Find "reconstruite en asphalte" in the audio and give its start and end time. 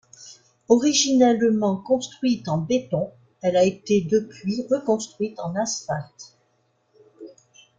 4.71-6.39